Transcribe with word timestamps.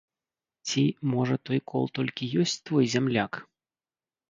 Ці, 0.67 0.83
можа, 1.11 1.35
той 1.51 1.59
кол 1.73 1.85
толькі 2.01 2.31
ёсць 2.47 2.57
твой 2.71 2.91
зямляк? 2.97 3.31